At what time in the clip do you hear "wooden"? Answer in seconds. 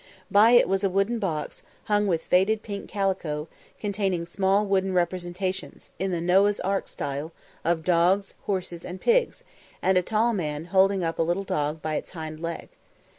0.89-1.19, 4.65-4.95